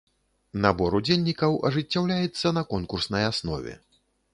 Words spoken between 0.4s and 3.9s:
Набор удзельнікаў ажыццяўляецца на конкурснай аснове.